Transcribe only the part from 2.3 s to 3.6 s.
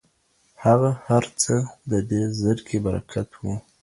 زرکي برکت و